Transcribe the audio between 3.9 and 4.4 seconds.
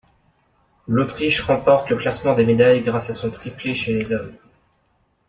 les hommes.